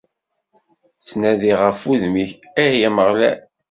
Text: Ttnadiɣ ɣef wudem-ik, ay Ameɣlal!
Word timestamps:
Ttnadiɣ 0.99 1.59
ɣef 1.67 1.79
wudem-ik, 1.87 2.31
ay 2.61 2.77
Ameɣlal! 2.87 3.39